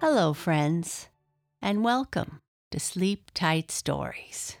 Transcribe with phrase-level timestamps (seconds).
[0.00, 1.08] Hello, friends,
[1.60, 2.40] and welcome
[2.70, 4.56] to Sleep Tight Stories.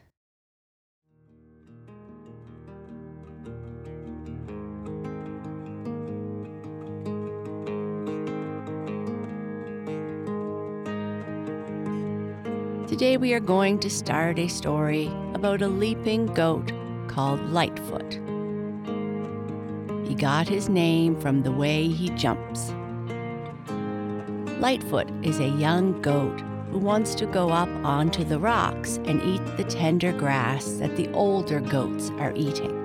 [12.86, 16.70] Today, we are going to start a story about a leaping goat
[17.08, 18.20] called Lightfoot.
[20.06, 22.74] He got his name from the way he jumps.
[24.60, 26.38] Lightfoot is a young goat
[26.70, 31.10] who wants to go up onto the rocks and eat the tender grass that the
[31.12, 32.76] older goats are eating.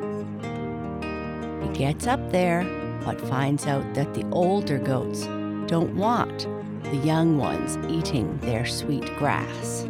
[1.62, 2.64] He gets up there,
[3.04, 5.26] but finds out that the older goats
[5.68, 6.48] don't want
[6.84, 9.90] the young ones eating their sweet grass.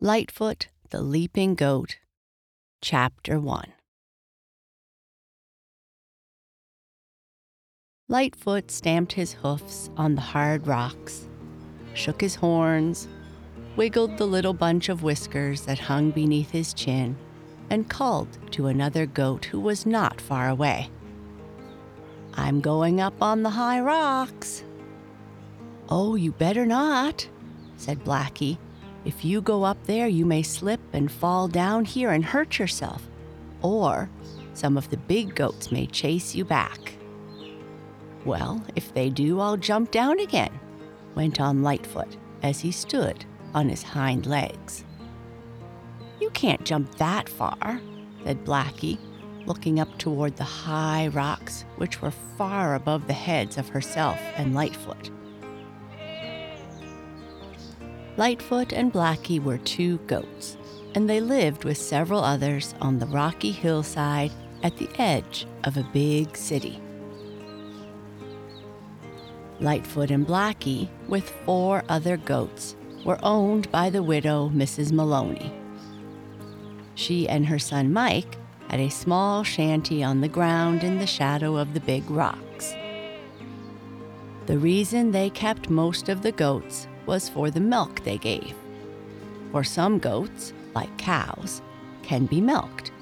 [0.00, 1.98] Lightfoot the Leaping Goat,
[2.80, 3.74] Chapter 1
[8.10, 11.28] Lightfoot stamped his hoofs on the hard rocks,
[11.92, 13.06] shook his horns,
[13.76, 17.18] wiggled the little bunch of whiskers that hung beneath his chin,
[17.68, 20.88] and called to another goat who was not far away.
[22.32, 24.64] I'm going up on the high rocks.
[25.90, 27.28] Oh, you better not,
[27.76, 28.56] said Blackie.
[29.04, 33.06] If you go up there, you may slip and fall down here and hurt yourself.
[33.60, 34.08] Or
[34.54, 36.94] some of the big goats may chase you back.
[38.28, 40.52] Well, if they do, I'll jump down again,
[41.14, 44.84] went on Lightfoot as he stood on his hind legs.
[46.20, 47.80] You can't jump that far,
[48.24, 48.98] said Blackie,
[49.46, 54.54] looking up toward the high rocks which were far above the heads of herself and
[54.54, 55.10] Lightfoot.
[58.18, 60.58] Lightfoot and Blackie were two goats,
[60.94, 64.32] and they lived with several others on the rocky hillside
[64.62, 66.82] at the edge of a big city.
[69.60, 74.92] Lightfoot and Blackie, with four other goats, were owned by the widow Mrs.
[74.92, 75.52] Maloney.
[76.94, 78.36] She and her son Mike
[78.68, 82.74] had a small shanty on the ground in the shadow of the big rocks.
[84.46, 88.54] The reason they kept most of the goats was for the milk they gave.
[89.52, 91.62] For some goats, like cows,
[92.02, 92.92] can be milked,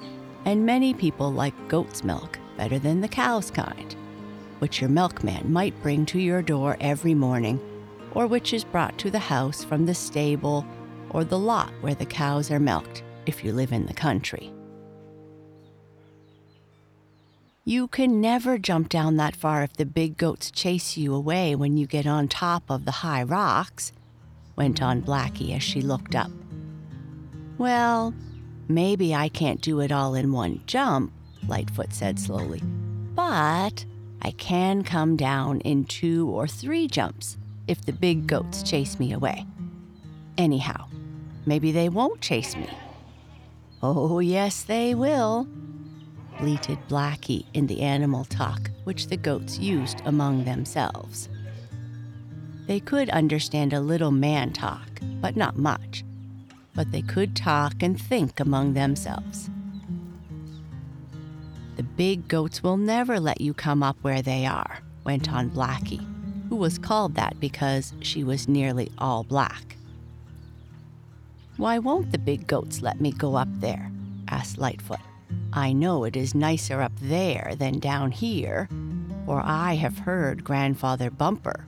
[0.45, 3.95] and many people like goat's milk better than the cow's kind
[4.59, 7.59] which your milkman might bring to your door every morning,
[8.11, 10.65] or which is brought to the house from the stable
[11.11, 14.51] or the lot where the cows are milked if you live in the country.
[17.65, 21.75] You can never jump down that far if the big goats chase you away when
[21.75, 23.91] you get on top of the high rocks,
[24.55, 26.31] went on Blackie as she looked up.
[27.57, 28.13] Well,
[28.69, 31.11] maybe I can't do it all in one jump,
[31.45, 32.61] Lightfoot said slowly,
[33.15, 33.83] but
[34.21, 39.13] I can come down in two or three jumps if the big goats chase me
[39.13, 39.45] away.
[40.37, 40.87] Anyhow,
[41.45, 42.69] maybe they won't chase me.
[43.81, 45.47] Oh, yes, they will,
[46.39, 51.29] bleated Blackie in the animal talk which the goats used among themselves.
[52.67, 54.87] They could understand a little man talk,
[55.21, 56.03] but not much.
[56.75, 59.49] But they could talk and think among themselves.
[61.97, 66.05] Big goats will never let you come up where they are, went on Blackie,
[66.47, 69.75] who was called that because she was nearly all black.
[71.57, 73.91] Why won't the big goats let me go up there?
[74.27, 74.99] asked Lightfoot.
[75.51, 78.69] I know it is nicer up there than down here,
[79.25, 81.65] for I have heard Grandfather Bumper,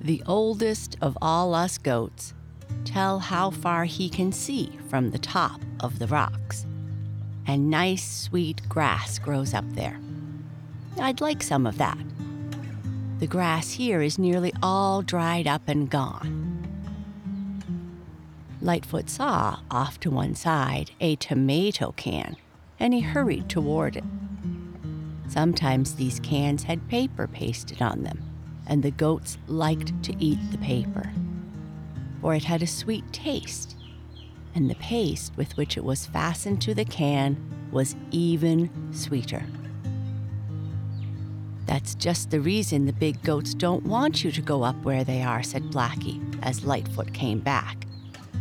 [0.00, 2.34] the oldest of all us goats,
[2.84, 6.67] tell how far he can see from the top of the rocks
[7.48, 9.98] and nice, sweet grass grows up there.
[11.00, 11.98] I'd like some of that.
[13.20, 16.44] The grass here is nearly all dried up and gone.
[18.60, 22.36] Lightfoot saw, off to one side, a tomato can,
[22.78, 24.04] and he hurried toward it.
[25.28, 28.22] Sometimes these cans had paper pasted on them,
[28.66, 31.12] and the goats liked to eat the paper,
[32.20, 33.77] for it had a sweet taste
[34.58, 37.36] and the paste with which it was fastened to the can
[37.70, 39.46] was even sweeter.
[41.64, 45.22] That's just the reason the big goats don't want you to go up where they
[45.22, 47.86] are, said Blackie as Lightfoot came back,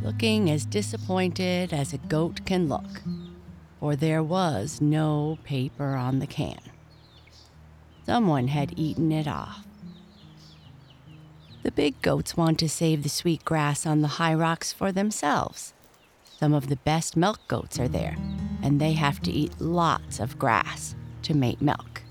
[0.02, 3.04] looking as disappointed as a goat can look,
[3.80, 6.58] for there was no paper on the can.
[8.08, 9.68] Someone had eaten it off.
[11.62, 15.76] The big goats want to save the sweet grass on the high rocks for themselves.
[16.40, 18.16] Some of the best milk goats are there,
[18.62, 22.04] and they have to eat lots of grass to make milk.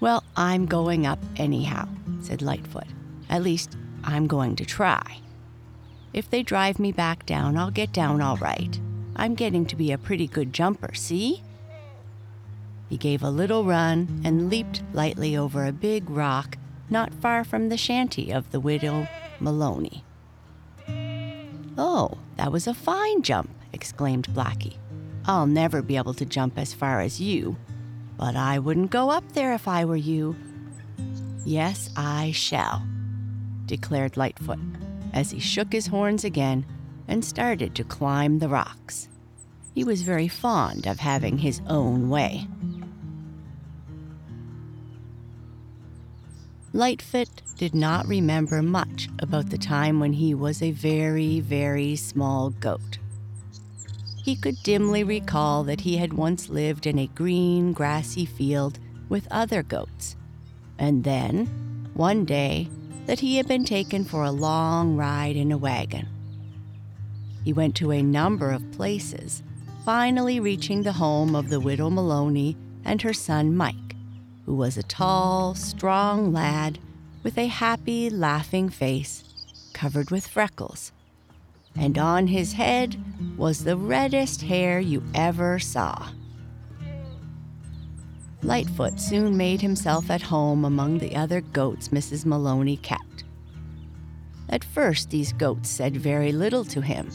[0.00, 1.86] Well, I'm going up anyhow,
[2.20, 2.88] said Lightfoot.
[3.30, 5.18] At least, I'm going to try.
[6.12, 8.80] If they drive me back down, I'll get down all right.
[9.14, 11.42] I'm getting to be a pretty good jumper, see?
[12.88, 16.58] He gave a little run and leaped lightly over a big rock
[16.90, 19.06] not far from the shanty of the widow
[19.38, 20.04] Maloney.
[21.78, 24.76] Oh, that was a fine jump, exclaimed Blackie.
[25.24, 27.56] I'll never be able to jump as far as you,
[28.16, 30.36] but I wouldn't go up there if I were you.
[31.44, 32.86] Yes, I shall,
[33.66, 34.58] declared Lightfoot
[35.12, 36.64] as he shook his horns again
[37.08, 39.08] and started to climb the rocks.
[39.74, 42.46] He was very fond of having his own way.
[46.74, 47.28] Lightfoot
[47.58, 52.98] did not remember much about the time when he was a very, very small goat.
[54.24, 58.78] He could dimly recall that he had once lived in a green, grassy field
[59.10, 60.16] with other goats,
[60.78, 61.46] and then,
[61.92, 62.68] one day,
[63.04, 66.08] that he had been taken for a long ride in a wagon.
[67.44, 69.42] He went to a number of places,
[69.84, 73.91] finally reaching the home of the widow Maloney and her son Mike,
[74.46, 76.78] who was a tall, strong lad
[77.22, 79.24] with a happy, laughing face
[79.72, 80.92] covered with freckles.
[81.76, 82.96] And on his head
[83.36, 86.10] was the reddest hair you ever saw.
[88.42, 92.26] Lightfoot soon made himself at home among the other goats Mrs.
[92.26, 93.24] Maloney kept.
[94.48, 97.08] At first, these goats said very little to him,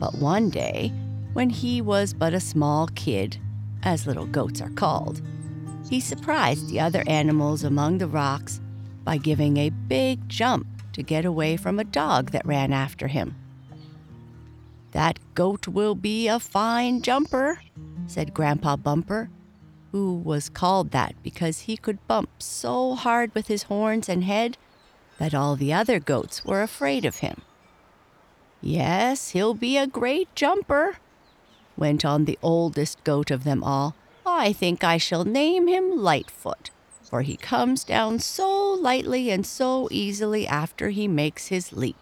[0.00, 0.92] but one day,
[1.34, 3.36] when he was but a small kid,
[3.82, 5.20] as little goats are called,
[5.94, 8.60] he surprised the other animals among the rocks
[9.04, 13.36] by giving a big jump to get away from a dog that ran after him.
[14.90, 17.60] That goat will be a fine jumper,
[18.08, 19.30] said Grandpa Bumper
[19.92, 24.58] who was called that because he could bump so hard with his horns and head
[25.18, 27.42] that all the other goats were afraid of him.
[28.60, 30.96] Yes, he'll be a great jumper,
[31.76, 33.94] went on the oldest goat of them all.
[34.26, 36.70] I think I shall name him Lightfoot,
[37.02, 41.96] for he comes down so lightly and so easily after he makes his leap.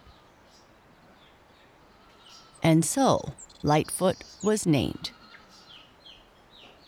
[2.61, 5.11] And so Lightfoot was named.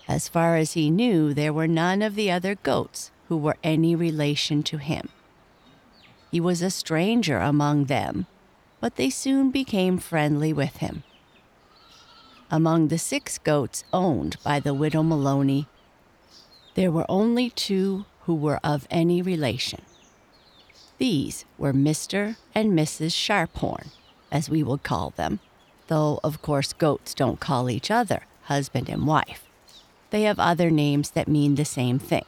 [0.08, 3.96] As far as he knew, there were none of the other goats who were any
[3.96, 5.10] relation to him.
[6.32, 8.28] He was a stranger among them,
[8.80, 11.04] but they soon became friendly with him.
[12.52, 15.68] Among the six goats owned by the widow Maloney,
[16.76, 19.82] there were only two who were of any relation.
[20.98, 22.38] These were Mr.
[22.54, 23.12] and Mrs.
[23.14, 23.90] Sharphorn,
[24.32, 25.40] as we would call them,
[25.88, 29.46] though of course goats don't call each other husband and wife
[30.16, 32.24] they have other names that mean the same thing.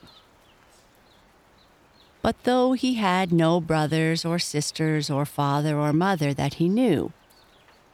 [2.20, 7.14] But though he had no brothers or sisters or father or mother that he knew,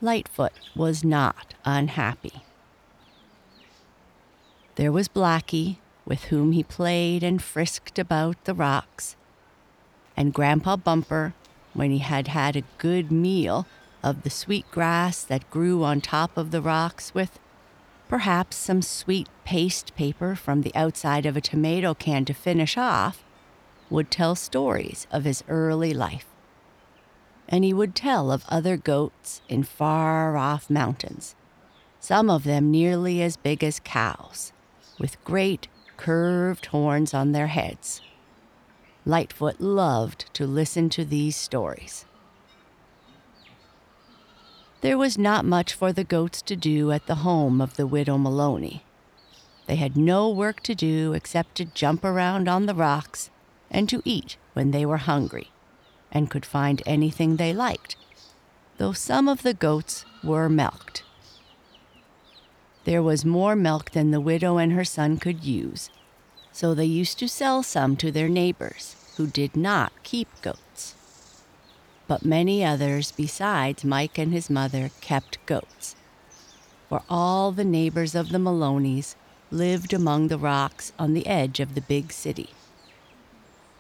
[0.05, 2.43] Lightfoot was not unhappy.
[4.75, 9.17] There was Blackie, with whom he played and frisked about the rocks,
[10.15, 11.33] and Grandpa Bumper,
[11.73, 13.67] when he had had a good meal
[14.03, 17.39] of the sweet grass that grew on top of the rocks with
[18.07, 23.25] perhaps some sweet paste paper from the outside of a tomato can to finish off,
[23.89, 26.34] would tell stories of his early life.
[27.49, 31.35] And he would tell of other goats in far off mountains,
[32.01, 34.53] some of them nearly as big as cows,
[34.99, 38.01] with great curved horns on their heads.
[39.07, 42.07] Lightfoot loved to listen to these stories.
[44.81, 48.19] There was not much for the goats to do at the home of the widow
[48.19, 48.85] Maloney.
[49.67, 53.31] They had no work to do except to jump around on the rocks
[53.71, 55.51] and to eat when they were hungry
[56.15, 57.97] and could find anything they liked,
[58.79, 61.03] though some of the goats were milked.
[62.85, 65.91] There was more milk than the widow and her son could use,
[66.53, 70.95] so they used to sell some to their neighbors who did not keep goats
[72.07, 75.97] but many others besides Mike and his mother kept goats.
[76.89, 79.17] For all the neighbors of the Maloneys
[79.51, 82.51] lived among the rocks on the edge of the big city.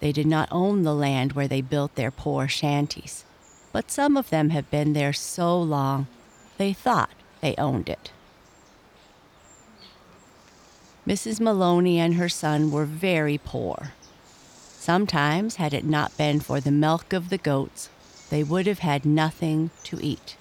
[0.04, 3.25] They did not own the land where they built their poor shanties,
[3.73, 6.08] but some of them have been there so long
[6.58, 7.08] they thought
[7.40, 8.12] they owned it.
[11.08, 11.40] Mrs.
[11.40, 13.94] Maloney and her son were very poor.
[14.78, 17.88] Sometimes, had it not been for the milk of the goats,
[18.28, 20.37] they would have had nothing to eat.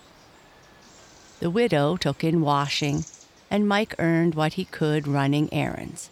[1.39, 3.05] The widow took in washing,
[3.50, 6.10] and Mike earned what he could running errands.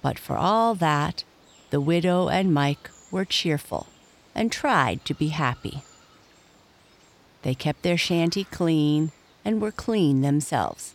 [0.00, 1.24] But for all that,
[1.74, 3.88] the widow and Mike were cheerful
[4.32, 5.82] and tried to be happy.
[7.42, 9.10] They kept their shanty clean
[9.44, 10.94] and were clean themselves,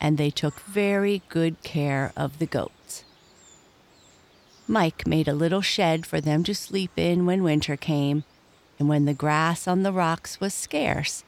[0.00, 3.04] and they took very good care of the goats.
[4.66, 8.24] Mike made a little shed for them to sleep in when winter came,
[8.80, 11.22] and when the grass on the rocks was scarce,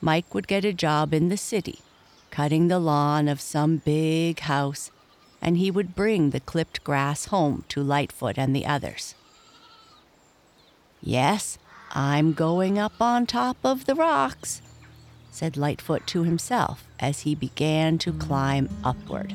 [0.00, 1.80] Mike would get a job in the city,
[2.30, 4.90] cutting the lawn of some big house,
[5.40, 9.14] and he would bring the clipped grass home to Lightfoot and the others.
[11.02, 11.58] Yes,
[11.92, 14.60] I'm going up on top of the rocks,
[15.30, 19.34] said Lightfoot to himself as he began to climb upward.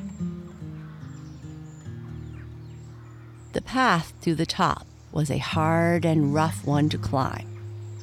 [3.53, 7.48] The path to the top was a hard and rough one to climb,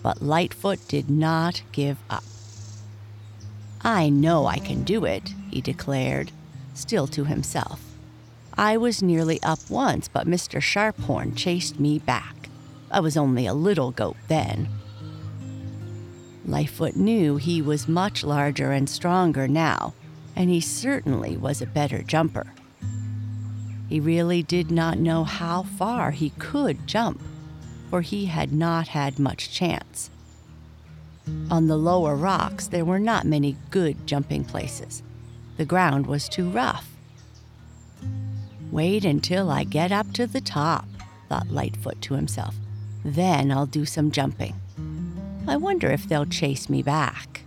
[0.02, 2.24] but Lightfoot did not give up.
[3.80, 6.32] I know I can do it, he declared,
[6.74, 7.87] still to himself.
[8.58, 10.60] I was nearly up once, but Mr.
[10.60, 12.48] Sharphorn chased me back.
[12.90, 14.68] I was only a little goat then.
[16.44, 19.94] Lightfoot knew he was much larger and stronger now,
[20.34, 22.52] and he certainly was a better jumper.
[23.88, 27.22] He really did not know how far he could jump,
[27.90, 30.10] for he had not had much chance.
[31.48, 35.04] On the lower rocks, there were not many good jumping places.
[35.58, 36.97] The ground was too rough.
[38.70, 40.86] Wait until I get up to the top,
[41.28, 42.54] thought Lightfoot to himself.
[43.04, 44.54] Then I'll do some jumping.
[45.46, 47.42] I wonder if they'll chase me back.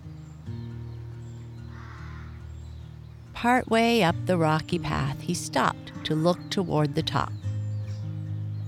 [3.34, 7.32] Part way up the rocky path, he stopped to look toward the top.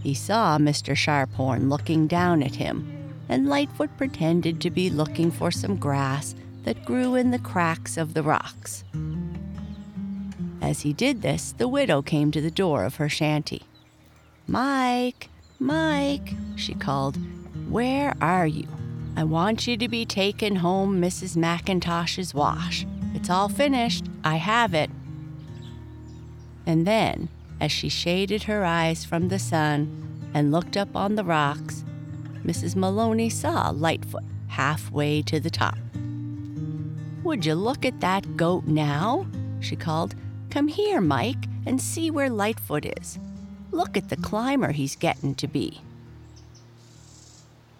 [0.01, 0.95] He saw Mr.
[0.95, 6.85] Sharphorn looking down at him, and Lightfoot pretended to be looking for some grass that
[6.85, 8.83] grew in the cracks of the rocks.
[10.63, 13.63] As he did this, the widow came to the door of her shanty.
[14.47, 15.27] Mike,
[15.59, 17.17] Mike, she called,
[17.69, 18.65] where are you?
[19.17, 21.35] I want you to be taking home Mrs.
[21.35, 22.87] McIntosh's wash.
[23.13, 24.05] It's all finished.
[24.23, 24.89] I have it.
[26.65, 27.27] And then,
[27.59, 31.83] as she shaded her eyes from the sun and looked up on the rocks,
[32.45, 32.77] Mrs.
[32.77, 35.77] Maloney saw Lightfoot halfway to the top.
[37.25, 39.27] Would you look at that goat now?
[39.59, 40.15] she called.
[40.53, 43.17] Come here, Mike, and see where Lightfoot is.
[43.71, 45.81] Look at the climber he's getting to be.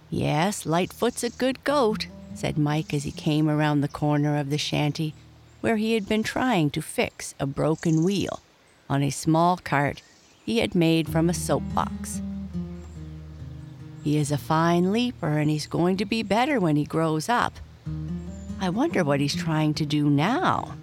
[0.09, 4.57] Yes, Lightfoot's a good goat, said Mike as he came around the corner of the
[4.57, 5.13] shanty
[5.61, 8.41] where he had been trying to fix a broken wheel
[8.89, 10.01] on a small cart
[10.43, 12.23] he had made from a soapbox.
[14.03, 17.53] He is a fine leaper and he's going to be better when he grows up.
[18.59, 20.73] I wonder what he's trying to do now.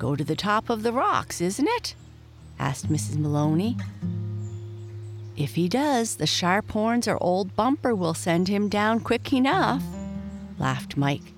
[0.00, 1.94] Go to the top of the rocks, isn't it?
[2.58, 3.18] asked Mrs.
[3.18, 3.76] Maloney.
[5.36, 9.82] If he does, the Sharphorns or old Bumper will send him down quick enough,
[10.58, 11.34] laughed Mike.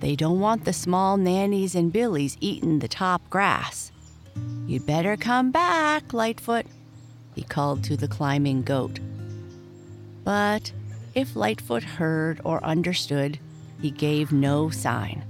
[0.00, 3.90] They don't want the small nannies and billies eating the top grass.
[4.66, 6.66] You'd better come back, Lightfoot,
[7.34, 9.00] he called to the climbing goat.
[10.24, 10.72] But
[11.14, 13.38] if Lightfoot heard or understood,
[13.80, 15.24] he gave no sign.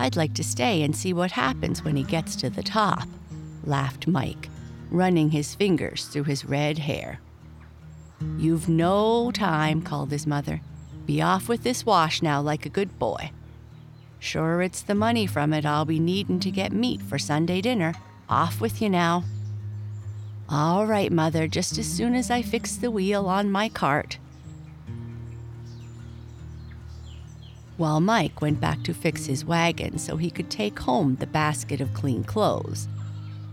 [0.00, 3.06] I'd like to stay and see what happens when he gets to the top,
[3.64, 4.48] laughed Mike
[4.90, 7.20] running his fingers through his red hair.
[8.38, 10.60] You've no time, called his mother.
[11.06, 13.30] Be off with this wash now, like a good boy.
[14.18, 17.94] Sure, it's the money from it I'll be needin' to get meat for Sunday dinner.
[18.28, 19.24] Off with you now.
[20.48, 24.18] All right, Mother, just as soon as I fix the wheel on my cart.
[27.80, 31.80] While Mike went back to fix his wagon so he could take home the basket
[31.80, 32.86] of clean clothes,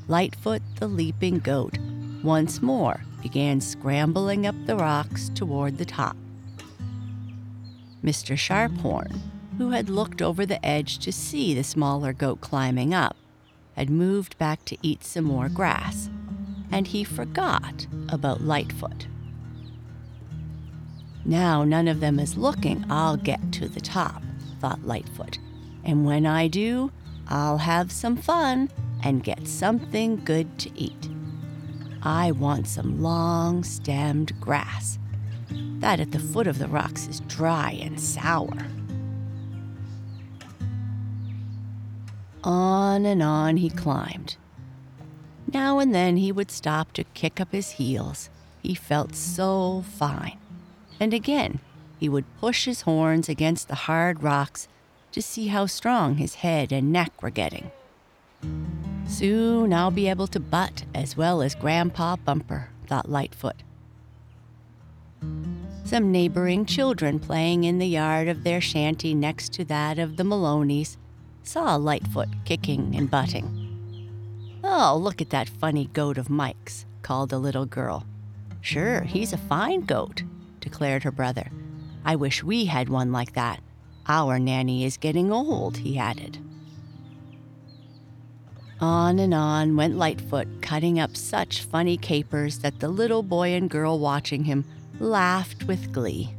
[0.09, 1.77] Lightfoot the leaping goat
[2.23, 6.17] once more began scrambling up the rocks toward the top.
[8.03, 8.37] Mr.
[8.37, 9.17] Sharphorn,
[9.57, 13.15] who had looked over the edge to see the smaller goat climbing up,
[13.77, 16.09] had moved back to eat some more grass,
[16.69, 19.07] and he forgot about Lightfoot.
[21.25, 24.21] Now none of them is looking, I'll get to the top,
[24.59, 25.39] thought Lightfoot,
[25.83, 26.91] and when I do,
[27.27, 28.69] I'll have some fun
[29.03, 31.09] and get something good to eat.
[32.01, 34.97] I want some long stemmed grass.
[35.79, 38.65] That at the foot of the rocks is dry and sour.
[42.43, 44.37] On and on he climbed.
[45.51, 48.29] Now and then he would stop to kick up his heels.
[48.61, 50.39] He felt so fine.
[50.99, 51.59] And again,
[51.99, 54.67] he would push his horns against the hard rocks
[55.11, 57.71] to see how strong his head and neck were getting.
[59.07, 63.63] Soon I'll be able to butt as well as Grandpa Bumper, thought Lightfoot.
[65.85, 70.23] Some neighboring children playing in the yard of their shanty next to that of the
[70.23, 70.97] Maloneys
[71.43, 73.63] saw Lightfoot kicking and butting.
[74.63, 78.05] Oh, look at that funny goat of Mike's, called a little girl.
[78.59, 80.23] Sure, he's a fine goat,
[80.67, 81.49] declared her brother.
[82.03, 83.61] I wish we had one like that.
[84.05, 86.37] Our nanny is getting old, he added.
[88.81, 93.69] On and on went Lightfoot, cutting up such funny capers that the little boy and
[93.69, 94.65] girl watching him
[94.99, 96.35] laughed with glee.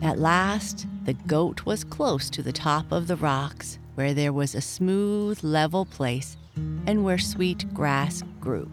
[0.00, 4.54] At last, the goat was close to the top of the rocks, where there was
[4.54, 6.38] a smooth, level place
[6.86, 8.70] and where sweet grass grew.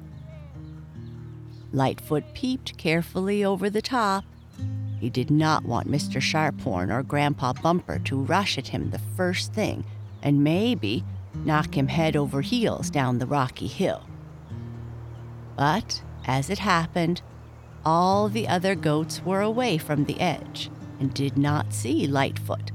[1.74, 4.25] Lightfoot peeped carefully over the top.
[5.00, 6.22] He did not want Mr.
[6.22, 9.84] Sharphorn or Grandpa Bumper to rush at him the first thing
[10.22, 14.06] and maybe knock him head over heels down the rocky hill.
[15.56, 17.22] But, as it happened,
[17.84, 22.72] all the other goats were away from the edge and did not see Lightfoot.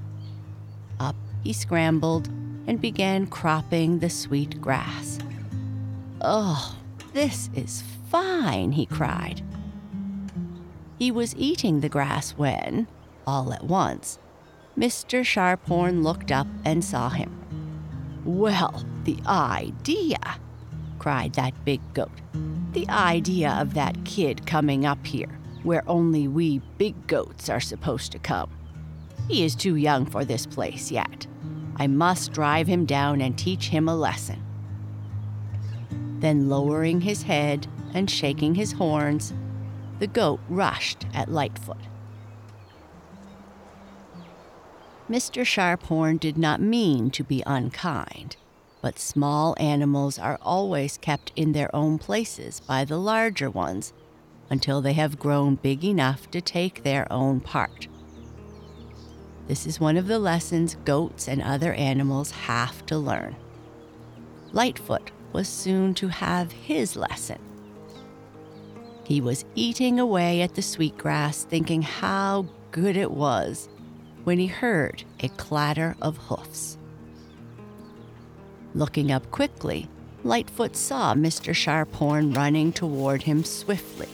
[0.98, 2.28] Up he scrambled
[2.66, 5.20] and began cropping the sweet grass.
[6.20, 6.76] Oh,
[7.12, 9.42] this is fine, he cried.
[10.98, 12.88] He was eating the grass when,
[13.26, 14.18] all at once,
[14.78, 15.24] Mr.
[15.24, 17.32] Sharphorn looked up and saw him.
[18.24, 20.18] Well, the idea,
[20.98, 22.10] cried that big goat.
[22.72, 28.12] The idea of that kid coming up here, where only we big goats are supposed
[28.12, 28.50] to come.
[29.28, 31.26] He is too young for this place yet.
[31.76, 34.42] I must drive him down and teach him a lesson.
[36.20, 39.32] Then, lowering his head and shaking his horns,
[40.00, 41.80] the goat rushed at Lightfoot.
[45.08, 45.46] Mr.
[45.46, 48.36] Sharphorn did not mean to be unkind,
[48.82, 53.94] but small animals are always kept in their own places by the larger ones
[54.50, 57.88] until they have grown big enough to take their own part.
[59.48, 63.36] This is one of the lessons goats and other animals have to learn.
[64.52, 67.45] Lightfoot was soon to have his lesson.
[69.06, 73.68] He was eating away at the sweetgrass, thinking how good it was,
[74.24, 76.76] when he heard a clatter of hoofs.
[78.74, 79.88] Looking up quickly,
[80.24, 81.54] Lightfoot saw Mr.
[81.54, 84.08] Sharphorn running toward him swiftly.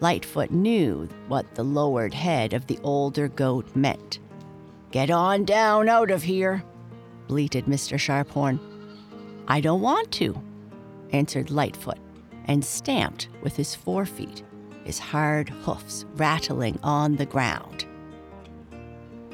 [0.00, 4.20] Lightfoot knew what the lowered head of the older goat meant.
[4.90, 6.64] Get on down out of here,
[7.28, 7.98] bleated Mr.
[7.98, 8.58] Sharphorn.
[9.46, 10.42] I don't want to,
[11.12, 11.98] answered Lightfoot,
[12.50, 14.42] and stamped with his forefeet,
[14.82, 17.86] his hard hoofs rattling on the ground.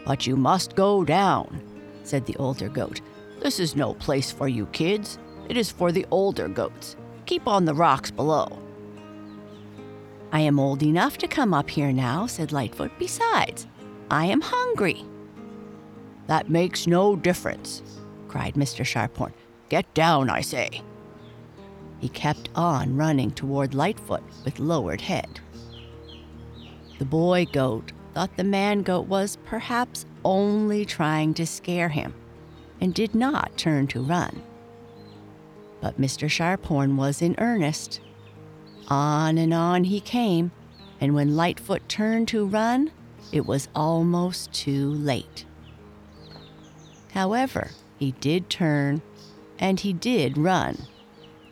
[0.04, 1.62] But you must go down,
[2.02, 3.00] said the older goat.
[3.40, 5.18] This is no place for you kids.
[5.48, 6.94] It is for the older goats.
[7.24, 8.62] Keep on the rocks below.
[10.30, 12.92] I am old enough to come up here now, said Lightfoot.
[12.98, 13.66] Besides,
[14.10, 15.02] I am hungry.
[16.26, 17.82] That makes no difference,
[18.28, 18.84] cried Mr.
[18.84, 19.32] Sharphorn.
[19.70, 20.82] Get down, I say.
[21.98, 25.40] He kept on running toward Lightfoot with lowered head.
[26.98, 32.14] The boy goat thought the man goat was perhaps only trying to scare him
[32.80, 34.42] and did not turn to run.
[35.80, 36.28] But Mr.
[36.28, 38.00] Sharphorn was in earnest
[38.88, 40.52] on and on he came,
[41.00, 42.92] and when Lightfoot turned to run,
[43.32, 45.44] it was almost too late.
[47.12, 49.02] However, he did turn,
[49.58, 50.86] and he did run,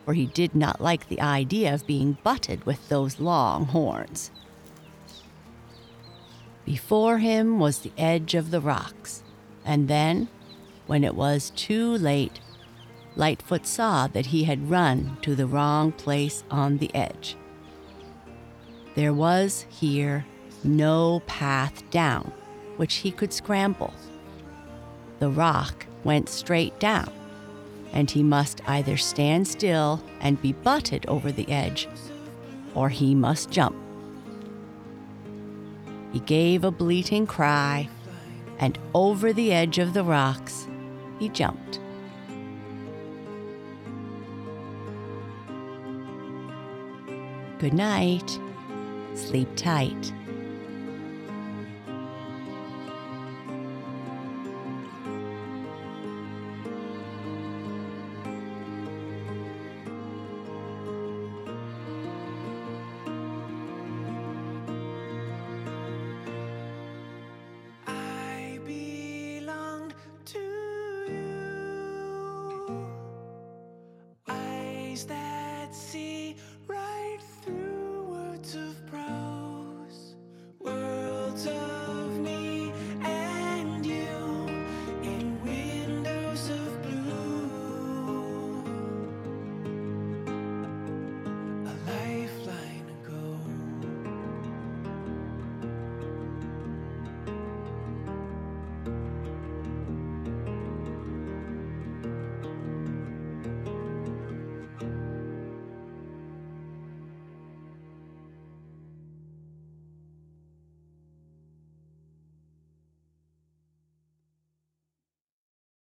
[0.05, 4.31] for he did not like the idea of being butted with those long horns.
[6.63, 9.23] Before him was the edge of the rocks,
[9.65, 10.29] and then,
[10.87, 12.39] when it was too late,
[13.15, 17.35] Lightfoot saw that he had run to the wrong place on the edge.
[18.95, 20.25] There was here
[20.63, 22.31] no path down
[22.77, 23.93] which he could scramble.
[25.19, 27.11] The rock went straight down,
[27.95, 31.87] and he must either stand still and be butted over the edge,
[32.75, 33.75] or he must jump.
[36.11, 37.89] He gave a bleating cry,
[38.59, 40.67] and over the edge of the rocks
[41.19, 41.79] he jumped.
[47.59, 48.39] Good night.
[49.13, 50.13] Sleep tight.